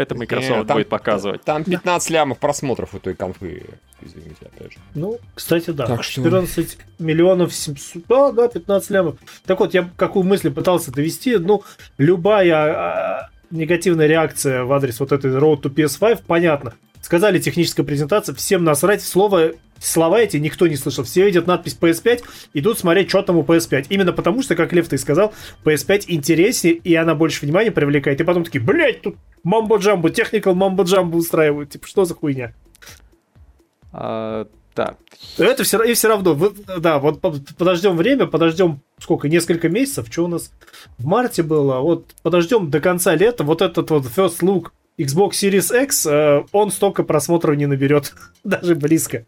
[0.00, 1.42] это Microsoft Э, там- будет показывать.
[1.42, 3.64] Там 15 лямов просмотров у той конфы,
[4.02, 4.78] извините, опять же.
[4.94, 5.86] Ну, кстати, да.
[5.86, 8.04] Так что- 14 миллионов 700...
[8.08, 9.16] Да, да, 15 лямов.
[9.46, 11.36] Так вот, я какую мысль пытался довести.
[11.38, 11.62] Ну,
[11.98, 16.74] любая а, негативная реакция в адрес вот этой Road to PS5, понятно.
[17.02, 19.02] Сказали техническая презентация, всем насрать.
[19.02, 21.04] Слово, слова эти никто не слышал.
[21.04, 22.22] Все видят надпись PS5,
[22.54, 23.86] идут смотреть, что там у PS5.
[23.88, 25.32] Именно потому, что, как Лев ты сказал,
[25.64, 28.20] PS5 интереснее, и она больше внимания привлекает.
[28.20, 31.70] И потом такие, блядь, тут мамбо-джамбо, техникал мамбо-джамбо устраивают.
[31.70, 32.54] Типа, что за хуйня?
[33.92, 34.96] А, да,
[35.38, 40.06] Это все, и все равно, вы- да, вот по- подождем время, подождем сколько, несколько месяцев,
[40.10, 40.52] что у нас
[40.98, 45.82] в марте было, вот подождем до конца лета, вот этот вот first look Xbox Series
[45.84, 48.14] X, э, он столько просмотров не наберет,
[48.44, 49.26] даже близко.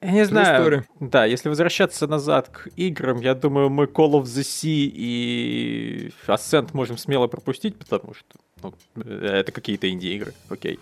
[0.00, 0.64] Я, не знаю.
[0.64, 0.84] story.
[1.00, 6.70] Да, если возвращаться назад к играм, я думаю, мы Call of the Sea и Ascent
[6.72, 10.78] можем смело пропустить, потому что ну, э, это какие-то инди-игры, окей.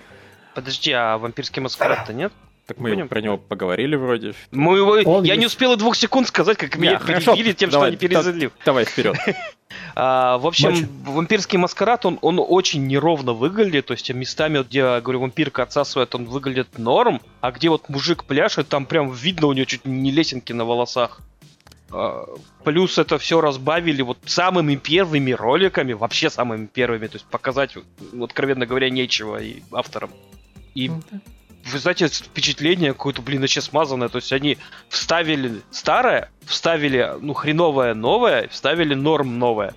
[0.55, 2.33] Подожди, а вампирский маскарад-то нет?
[2.69, 3.09] Так мы Понял.
[3.09, 4.35] про него поговорили вроде.
[4.51, 4.91] Мы его...
[5.11, 5.41] Он Я есть.
[5.41, 8.53] не успел и двух секунд сказать, как меня хорошо, перебили тем, давай, что они перезалив.
[8.65, 9.17] Давай вперед.
[9.95, 10.85] А, в общем, Матч.
[11.05, 13.87] вампирский маскарад, он, он очень неровно выглядит.
[13.87, 17.21] То есть местами, где, я говорю, вампирка отсасывает, он выглядит норм.
[17.41, 21.21] А где вот мужик пляшет, там прям видно у него чуть не лесенки на волосах.
[21.91, 22.25] А,
[22.65, 27.75] Плюс это все разбавили вот самыми первыми роликами, вообще самыми первыми, то есть показать,
[28.13, 30.11] ну, откровенно говоря, нечего и авторам.
[30.75, 30.91] И
[31.65, 34.09] вы знаете, впечатление какое-то, блин, вообще смазанное.
[34.09, 39.75] То есть они вставили старое, вставили, ну, хреновое новое, вставили норм новое.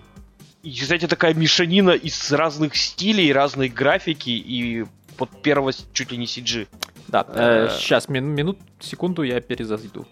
[0.64, 4.86] И, знаете, такая мешанина из разных стилей, разной графики и
[5.18, 6.68] вот первого чуть ли не CG.
[7.08, 7.68] Да, Э.
[7.78, 10.08] сейчас, минут, секунду, я перезайду.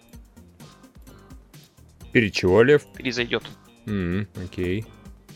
[2.12, 2.82] Перед чего, Лев?
[2.96, 3.44] Перезайдет.
[3.86, 4.84] М, Окей,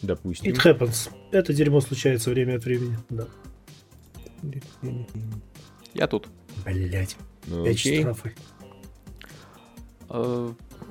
[0.02, 0.52] допустим.
[0.52, 1.10] It happens.
[1.30, 3.26] Это дерьмо случается время от времени, да.
[5.94, 6.28] Я тут.
[6.64, 8.00] Блять, Ну, пять окей.
[8.00, 8.34] штрафы.
[10.10, 10.50] Э,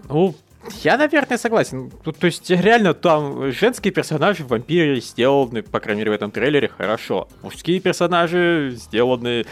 [0.09, 0.35] Ну,
[0.83, 1.91] я, наверное, согласен.
[2.05, 6.31] Ну, то есть, реально, там женские персонажи в вампире сделаны, по крайней мере, в этом
[6.31, 7.27] трейлере, хорошо.
[7.41, 9.45] Мужские персонажи сделаны...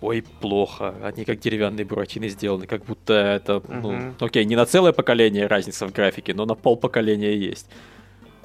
[0.00, 0.94] Ой, плохо.
[1.02, 4.14] Они как деревянные буратины сделаны, как будто это, ну, Мгм.
[4.18, 7.66] окей, не на целое поколение разница в графике, но на пол поколения есть.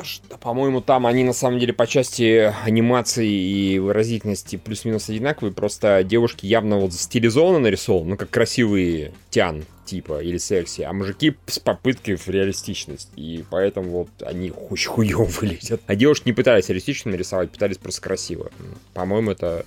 [0.02, 6.04] Что, По-моему, там они на самом деле по части анимации и выразительности плюс-минус одинаковые, просто
[6.04, 11.60] девушки явно вот стилизованно нарисованы, ну как красивые тян типа или секси, а мужики с
[11.60, 15.82] попыткой в реалистичность, и поэтому вот они очень хуёво выглядят.
[15.88, 18.52] А девушки не пытались реалистично нарисовать, пытались просто красиво.
[18.94, 19.66] По-моему, это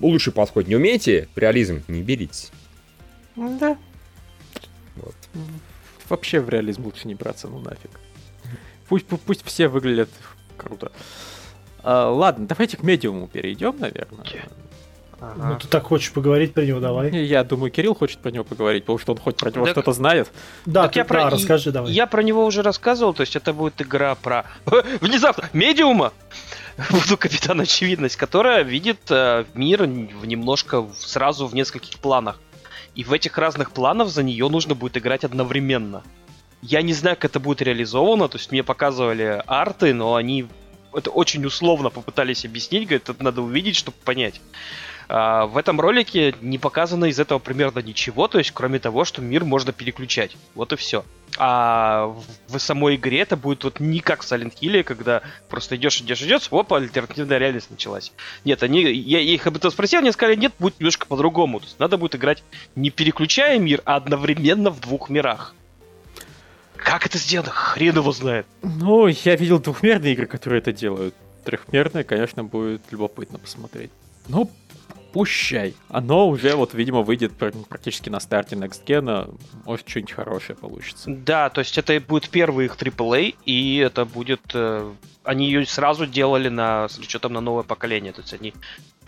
[0.00, 0.68] лучший подход.
[0.68, 2.48] Не умеете реализм, не берите.
[3.36, 3.76] Да.
[4.96, 5.16] Вот.
[6.08, 7.90] Вообще в реализм лучше не браться, ну нафиг.
[8.88, 10.10] Пусть, пу- пусть все выглядят
[10.56, 10.92] круто.
[11.82, 14.24] А, ладно, давайте к медиуму перейдем, наверное.
[15.36, 17.10] Ну, ты так хочешь поговорить про него, давай.
[17.24, 19.92] Я думаю, Кирилл хочет про него поговорить, потому что он хоть про него Так- что-то
[19.92, 20.30] знает.
[20.66, 21.92] Да, Так ты, я про- да, расскажи давай.
[21.92, 24.44] Я про него уже рассказывал, то есть это будет игра про...
[25.00, 25.48] Внезапно!
[25.54, 26.12] Медиума!
[26.90, 32.38] Буду капитан очевидность, которая видит э, мир в немножко сразу в нескольких планах.
[32.94, 36.02] И в этих разных планах за нее нужно будет играть одновременно.
[36.66, 40.46] Я не знаю, как это будет реализовано, то есть мне показывали арты, но они
[40.94, 44.40] это очень условно попытались объяснить, говорят, это надо увидеть, чтобы понять.
[45.06, 49.20] А, в этом ролике не показано из этого примерно ничего, то есть кроме того, что
[49.20, 50.38] мир можно переключать.
[50.54, 51.04] Вот и все.
[51.36, 52.16] А
[52.48, 56.22] в, самой игре это будет вот не как в Silent Hill, когда просто идешь, идешь,
[56.22, 58.10] идешь, опа, альтернативная реальность началась.
[58.46, 61.60] Нет, они, я их об этом спросил, они сказали, нет, будет немножко по-другому.
[61.60, 62.42] То есть надо будет играть
[62.74, 65.54] не переключая мир, а одновременно в двух мирах.
[66.84, 67.50] Как это сделано?
[67.50, 68.46] Хрен его знает.
[68.62, 71.14] Ну, я видел двухмерные игры, которые это делают.
[71.44, 73.90] Трехмерные, конечно, будет любопытно посмотреть.
[74.28, 74.50] Ну,
[75.12, 75.74] пущай.
[75.88, 81.10] Оно уже вот, видимо, выйдет практически на старте Next Gen, может что-нибудь хорошее получится.
[81.10, 84.42] Да, то есть это будет первый их AAA, и это будет...
[84.52, 84.92] Э,
[85.24, 88.52] они ее сразу делали на, с учетом на новое поколение, то есть они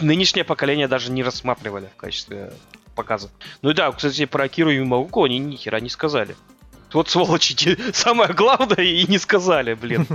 [0.01, 2.53] нынешнее поколение даже не рассматривали в качестве
[2.95, 3.29] показа.
[3.63, 6.37] Ну и да, кстати, про Киру Юмауку они ни хера не сказали.
[6.93, 10.07] Вот сволочи, самое главное и не сказали, блин.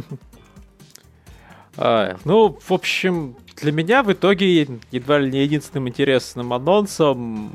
[1.77, 7.51] А, ну, в общем, для меня в итоге едва ли не единственным интересным анонсом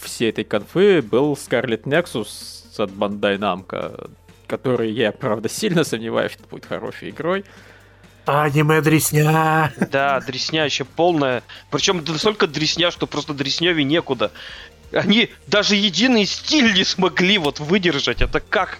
[0.00, 4.10] всей этой конфы был Scarlet Nexus от Bandai Namco,
[4.46, 7.44] который я, правда, сильно сомневаюсь, что будет хорошей игрой.
[8.26, 9.72] Аниме дресня.
[9.90, 11.42] Да, дресня еще полная.
[11.70, 14.32] Причем настолько дресня, что просто дресневе некуда.
[14.92, 18.22] Они даже единый стиль не смогли вот выдержать.
[18.22, 18.78] Это как?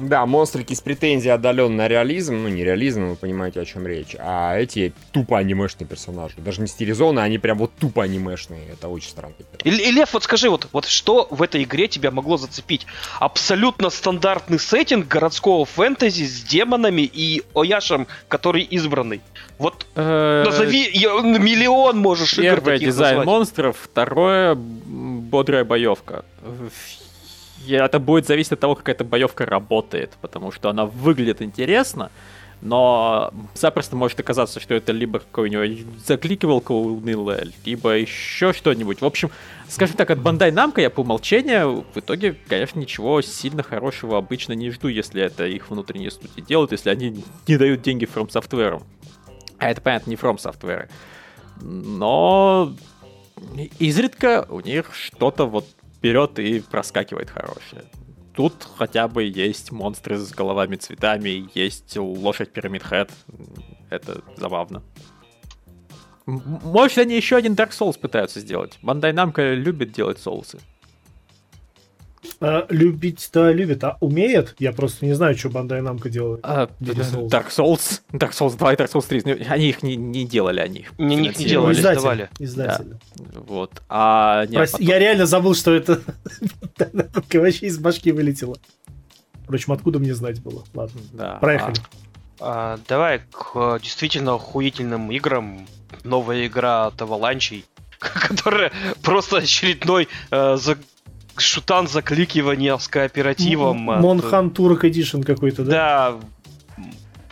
[0.00, 4.16] Да, монстрики с претензией отдален на реализм, ну не реализм, вы понимаете, о чем речь,
[4.18, 9.10] а эти тупо анимешные персонажи, даже не стилизованные, они прям вот тупо анимешные, это очень
[9.10, 9.34] странно.
[9.62, 12.86] И, и Лев, вот скажи, вот, вот что в этой игре тебя могло зацепить?
[13.18, 19.20] Абсолютно стандартный сеттинг городского фэнтези с демонами и Ояшем, который избранный.
[19.58, 24.56] Вот э, назови, миллион можешь Первое дизайн монстров, второе
[25.30, 26.24] бодрая боевка
[27.68, 32.10] это будет зависеть от того, как эта боевка работает, потому что она выглядит интересно,
[32.62, 39.00] но запросто может оказаться, что это либо какой-нибудь закликивалка унылая, либо еще что-нибудь.
[39.00, 39.30] В общем,
[39.68, 44.52] скажем так, от Bandai Namco я по умолчанию в итоге, конечно, ничего сильно хорошего обычно
[44.52, 48.82] не жду, если это их внутренние студии делают, если они не дают деньги From Software.
[49.58, 50.88] А это, понятно, не From Software.
[51.62, 52.74] Но
[53.78, 55.66] изредка у них что-то вот
[56.02, 57.84] берет и проскакивает хорошее.
[58.34, 63.10] Тут хотя бы есть монстры с головами цветами, есть лошадь Пирамид Хэт.
[63.90, 64.82] Это забавно.
[66.26, 68.78] Может, они еще один Dark Souls пытаются сделать.
[68.82, 70.60] Бандай Namco любит делать соусы.
[72.40, 74.54] А, любить-то любит, а умеет?
[74.58, 76.40] Я просто не знаю, что Bandai Namco делает.
[76.42, 80.26] А, Dark Souls, Dark Souls 2 и Dark Souls 3, ну, они их не, не
[80.26, 82.30] делали, они их не, не делали, издатель, издавали.
[82.38, 82.84] Издатель.
[83.16, 83.40] Да.
[83.46, 83.82] Вот.
[83.88, 84.88] А, нет, Прости, потом...
[84.88, 86.00] Я реально забыл, что это
[87.32, 88.56] вообще из башки вылетело.
[89.44, 90.64] Впрочем, откуда мне знать было?
[90.74, 91.34] Ладно, да.
[91.40, 91.76] проехали.
[92.38, 95.66] А, а, давай к действительно охуительным играм.
[96.04, 97.64] Новая игра от Avalanche,
[97.98, 100.56] которая просто очередной э,
[101.40, 103.78] шутан закликивания с кооперативом.
[103.78, 106.18] Монхан Турок Эдишн какой-то, да?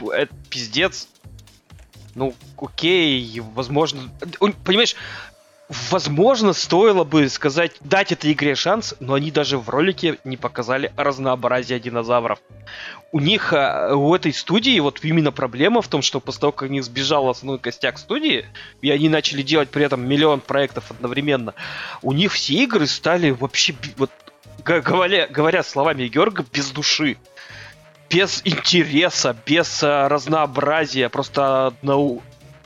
[0.01, 1.09] Да, это пиздец.
[2.15, 4.11] Ну, окей, возможно...
[4.65, 4.97] Понимаешь,
[5.91, 10.93] Возможно, стоило бы сказать, дать этой игре шанс, но они даже в ролике не показали
[10.97, 12.39] разнообразие динозавров.
[13.13, 16.71] У них, э, у этой студии, вот именно проблема в том, что после того, как
[16.71, 18.47] у них сбежал основной костяк студии,
[18.81, 21.53] и они начали делать при этом миллион проектов одновременно,
[22.01, 24.11] у них все игры стали вообще, вот,
[24.65, 27.19] говоря, говоря словами Георга, без души
[28.11, 31.97] без интереса, без а, разнообразия, просто на,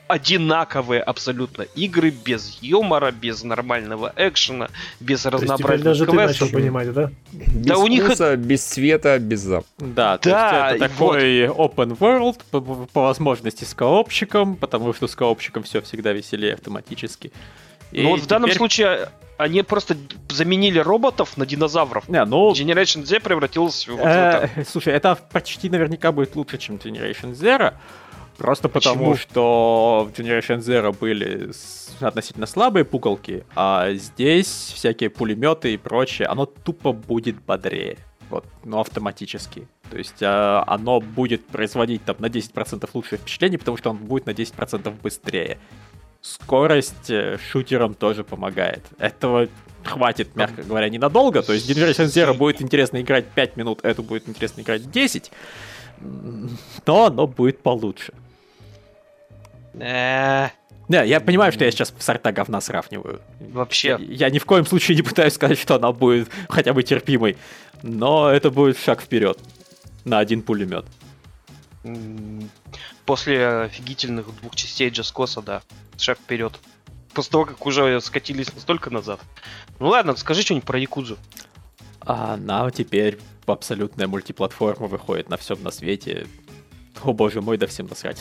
[0.07, 6.37] одинаковые абсолютно игры, без юмора, без нормального экшена, без разнообразных даже квестов.
[6.37, 7.11] Ты начал понимать, да?
[7.31, 8.35] Без да у них это...
[8.35, 9.69] без света, без запаха.
[9.79, 11.73] Да, то да, есть это такой вот.
[11.73, 17.31] open world, по, по возможности с коопчиком, потому что с коопчиком все всегда веселее автоматически.
[17.91, 18.25] И ну вот теперь...
[18.25, 19.97] в данном случае они просто
[20.29, 22.07] заменили роботов на динозавров.
[22.07, 22.51] Не, ну...
[22.51, 23.99] Generation Z превратился в...
[23.99, 27.73] Э, слушай, это почти наверняка будет лучше, чем Generation Zero.
[28.37, 31.51] Просто потому, что в Generation Zero были
[31.99, 37.97] относительно слабые пуколки, а здесь всякие пулеметы и прочее, оно тупо будет бодрее.
[38.29, 39.67] Вот, но автоматически.
[39.91, 44.25] То есть э, оно будет производить там на 10% лучшее впечатление, потому что он будет
[44.25, 45.59] на 10% быстрее.
[46.21, 48.81] Скорость э, шутерам тоже помогает.
[48.97, 49.49] Этого
[49.83, 51.43] хватит, мягко говоря, ненадолго.
[51.43, 55.31] То есть Generation Zero будет интересно играть 5 минут, эту будет интересно играть 10
[56.85, 58.13] но оно будет получше.
[59.73, 60.49] Э.
[60.89, 63.21] Не, я понимаю, что я сейчас сорта говна сравниваю.
[63.39, 63.97] Вообще.
[64.01, 67.37] Я, ни в коем случае не пытаюсь сказать, что она будет хотя бы терпимой.
[67.81, 69.39] Но это будет шаг вперед.
[70.03, 70.85] На один пулемет.
[73.05, 75.61] После офигительных двух частей Джаскоса, да.
[75.97, 76.53] Шаг вперед.
[77.13, 79.19] После того, как уже скатились настолько назад.
[79.79, 81.17] Ну ладно, скажи что-нибудь про Якудзу.
[82.01, 86.27] Она теперь абсолютная мультиплатформа выходит на всем на свете.
[87.03, 88.17] О боже мой, да всем насрать.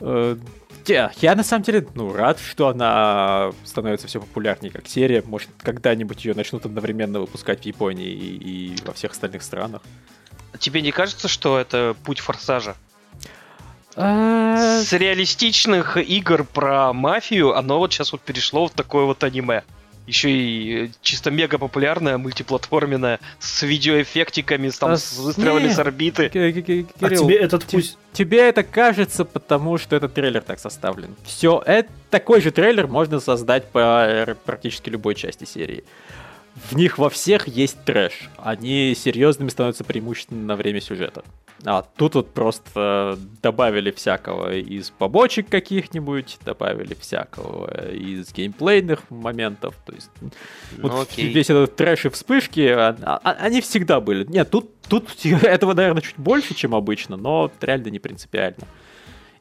[0.00, 0.36] Э,
[0.86, 5.22] я на самом деле ну, рад, что она становится все популярнее как серия.
[5.24, 9.82] Может, когда-нибудь ее начнут одновременно выпускать в Японии и, и во всех остальных странах.
[10.58, 12.74] Тебе не кажется, что это путь форсажа?
[13.96, 19.62] А, С реалистичных игр про мафию оно вот сейчас вот перешло в такое вот аниме.
[20.10, 25.72] Еще и э, чисто мега популярное, мультиплатформенное, с видеоэффектиками, там А с выстрелами не.
[25.72, 26.26] с орбиты.
[26.26, 27.96] А Кирилл, тебе этот пусть...
[28.12, 31.14] тебе это кажется, потому что этот трейлер так составлен.
[31.24, 35.84] Все, это такой же трейлер можно создать по э, практически любой части серии.
[36.68, 38.28] В них во всех есть трэш.
[38.36, 41.24] Они серьезными становятся преимущественно на время сюжета.
[41.64, 49.74] А тут вот просто добавили всякого из побочек каких-нибудь, добавили всякого из геймплейных моментов.
[49.84, 50.30] То есть Ну,
[50.88, 51.28] вот окей.
[51.28, 54.24] весь этот трэш и вспышки, а- а- они всегда были.
[54.24, 55.08] Нет, тут, тут
[55.42, 58.64] этого, наверное, чуть больше, чем обычно, но реально не принципиально.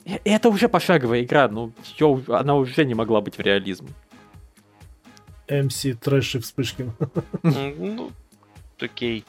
[0.03, 1.71] И и это уже пошаговая игра, ну,
[2.27, 3.87] она уже не могла быть в реализм.
[5.49, 6.93] МС Трэш и Вспышкин.
[7.43, 8.11] Ну,
[8.79, 9.25] окей.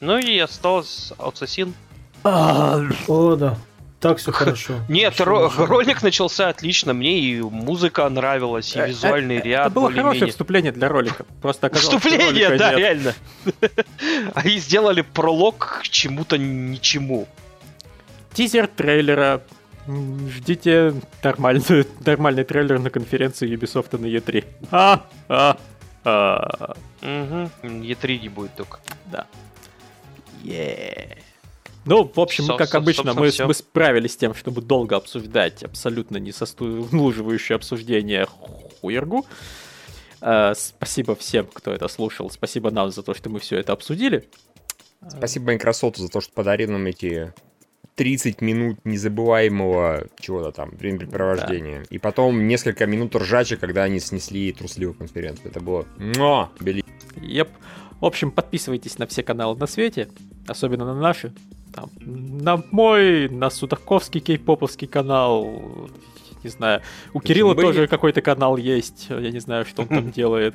[0.00, 1.74] Ну и осталось Ассасин.
[2.22, 3.58] О, да.
[4.00, 4.74] Так все хорошо.
[4.88, 6.92] Нет, ро- ролик начался отлично.
[6.92, 11.24] Мне и музыка нравилась, и Э, визуальный э, ряд Это было хорошее вступление для ролика.
[11.40, 13.14] Просто Вступление, да, реально.
[14.34, 17.26] Они сделали пролог к чему-то ничему.
[18.34, 19.42] Тизер трейлера.
[19.86, 24.44] Ждите нормальный, нормальный трейлер на конференции Ubisoft на E3.
[24.70, 25.56] А, а,
[26.04, 26.76] а.
[27.02, 27.50] Угу.
[27.62, 28.80] Е3 не будет только.
[29.12, 29.26] Да.
[30.42, 31.18] Е.
[31.84, 37.54] Ну, в общем, как обычно, мы, мы справились с тем, чтобы долго обсуждать абсолютно несослуживающее
[37.54, 38.26] обсуждение
[38.80, 39.24] хуергу.
[40.20, 42.28] Э, спасибо всем, кто это слушал.
[42.30, 44.28] Спасибо нам за то, что мы все это обсудили.
[45.08, 47.32] Спасибо Microsoft за то, что подарил нам эти
[47.96, 51.84] 30 минут незабываемого чего-то там, времяпрепровождения.
[51.88, 55.48] И потом несколько минут ржачи, когда они снесли трусливую конференцию.
[55.48, 55.86] Это было...
[55.96, 56.84] Но, бели...
[57.16, 57.48] Еп.
[57.98, 60.08] В общем, подписывайтесь на все каналы на свете,
[60.46, 61.32] особенно на наши.
[61.74, 65.88] Там, на мой, на Судаковский кей-поповский канал.
[66.44, 66.82] Не знаю.
[67.14, 67.66] У Кирилла были?
[67.66, 69.06] тоже какой-то канал есть.
[69.08, 70.54] Я не знаю, что он там делает.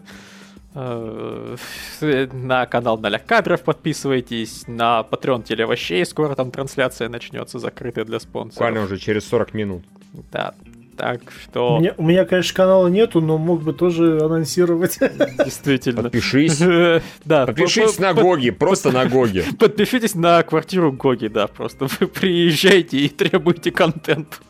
[0.73, 1.55] Э,
[2.33, 4.63] На канал Ноля Кадров подписывайтесь.
[4.67, 6.05] На Patreon Телевощей.
[6.05, 8.85] Скоро там трансляция начнется, закрытая для буквально спонсоров.
[8.85, 9.83] уже через 40 минут.
[10.31, 10.53] Да.
[10.97, 14.99] Так У что, меня, у меня, конечно, канала нету, но мог бы тоже анонсировать.
[15.43, 16.03] действительно.
[16.03, 16.59] Подпишись.
[17.25, 19.43] Да, Подпишись по- на Гоги, просто на Гоги.
[19.57, 24.41] Подпишитесь на квартиру Гоги, да, просто вы приезжайте и требуйте контент.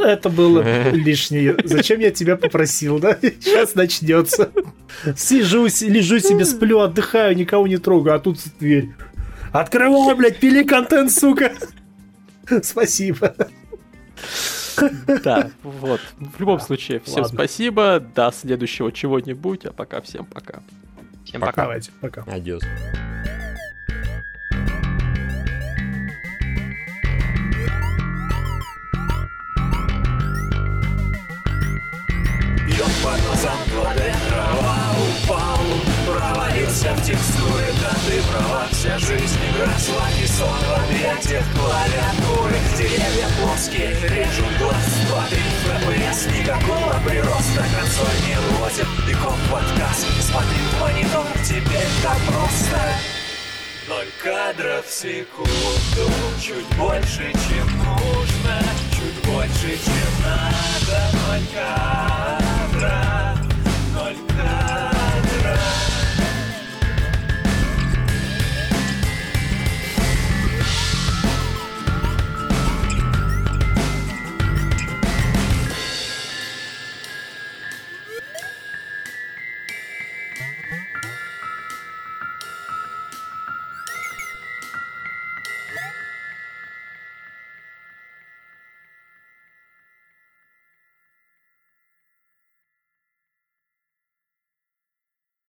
[0.00, 1.56] Это было лишнее.
[1.64, 3.18] Зачем я тебя попросил, да?
[3.22, 4.50] Сейчас начнется.
[5.16, 8.90] Сижу, лежу себе, сплю, отдыхаю, никого не трогаю, а тут дверь.
[9.52, 11.52] Открывай, блядь, пили контент, сука.
[12.62, 13.34] Спасибо.
[15.24, 16.00] Да, вот.
[16.18, 17.36] В любом случае, всем ладно.
[17.36, 18.00] спасибо.
[18.14, 20.60] До следующего чего-нибудь, а пока всем пока.
[21.24, 21.52] Всем Пока.
[21.52, 21.62] пока.
[21.62, 22.22] Давайте, пока.
[22.22, 22.62] Адьос.
[38.98, 42.56] Жизнь росла не сон в объятиях клавиатуры.
[42.76, 44.76] Деревья плоские, режут глаз.
[45.08, 47.64] Воды ФПС, никакого прироста.
[47.78, 52.80] Консоль не лозит, и комп подкаст Смотри в монитор, теперь так просто.
[53.88, 56.12] Ноль кадров в секунду.
[56.42, 58.62] Чуть больше, чем нужно.
[58.90, 61.10] Чуть больше, чем надо.
[61.28, 63.27] Ноль кадров.